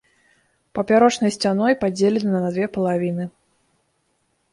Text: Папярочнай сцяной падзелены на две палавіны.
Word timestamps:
Папярочнай 0.77 1.31
сцяной 1.35 1.73
падзелены 1.83 2.31
на 2.45 2.49
две 2.55 2.65
палавіны. 2.79 3.29